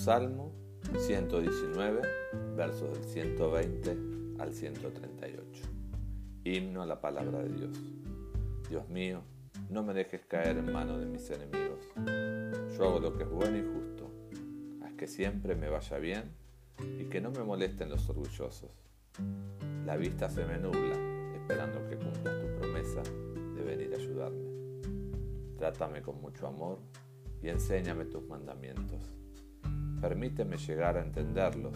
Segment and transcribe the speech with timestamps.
[0.00, 0.50] Salmo
[0.98, 2.00] 119,
[2.56, 3.98] versos del 120
[4.38, 5.62] al 138.
[6.42, 7.78] Himno a la palabra de Dios.
[8.70, 9.20] Dios mío,
[9.68, 11.80] no me dejes caer en manos de mis enemigos.
[12.78, 14.10] Yo hago lo que es bueno y justo.
[14.82, 16.32] Haz que siempre me vaya bien
[16.98, 18.70] y que no me molesten los orgullosos.
[19.84, 20.96] La vista se me nubla
[21.34, 24.48] esperando que cumplas tu promesa de venir a ayudarme.
[25.58, 26.78] Trátame con mucho amor
[27.42, 29.19] y enséñame tus mandamientos
[30.00, 31.74] Permíteme llegar a entenderlos,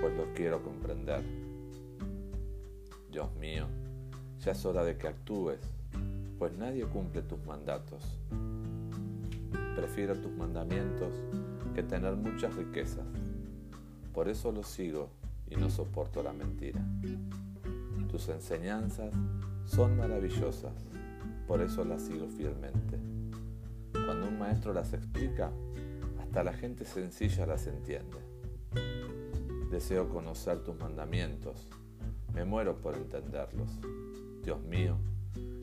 [0.00, 1.22] pues los quiero comprender.
[3.10, 3.66] Dios mío,
[4.40, 5.58] ya es hora de que actúes,
[6.38, 8.18] pues nadie cumple tus mandatos.
[9.74, 11.14] Prefiero tus mandamientos
[11.74, 13.06] que tener muchas riquezas.
[14.14, 15.10] Por eso los sigo
[15.50, 16.80] y no soporto la mentira.
[18.10, 19.12] Tus enseñanzas
[19.64, 20.72] son maravillosas,
[21.46, 22.98] por eso las sigo fielmente.
[23.92, 25.50] Cuando un maestro las explica,
[26.44, 28.18] la gente sencilla las entiende.
[29.70, 31.68] Deseo conocer tus mandamientos,
[32.32, 33.78] me muero por entenderlos.
[34.42, 34.96] Dios mío,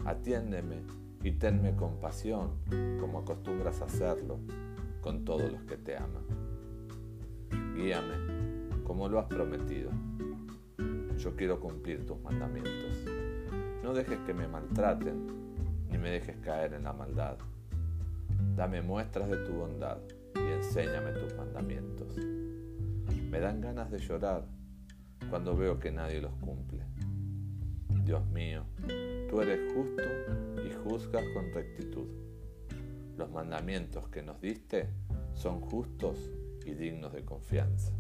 [0.05, 0.81] atiéndeme
[1.23, 2.51] y tenme compasión
[2.99, 4.37] como acostumbras hacerlo
[5.01, 6.25] con todos los que te aman.
[7.75, 9.91] Guíame como lo has prometido.
[11.17, 13.05] Yo quiero cumplir tus mandamientos.
[13.81, 15.27] No dejes que me maltraten
[15.89, 17.37] ni me dejes caer en la maldad.
[18.55, 19.97] Dame muestras de tu bondad
[20.55, 22.17] enséñame tus mandamientos.
[23.29, 24.45] Me dan ganas de llorar
[25.29, 26.83] cuando veo que nadie los cumple.
[28.03, 28.65] Dios mío,
[29.29, 30.03] tú eres justo
[30.65, 32.07] y juzgas con rectitud.
[33.17, 34.89] Los mandamientos que nos diste
[35.33, 36.17] son justos
[36.65, 37.93] y dignos de confianza.